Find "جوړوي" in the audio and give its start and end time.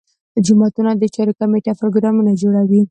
2.41-2.79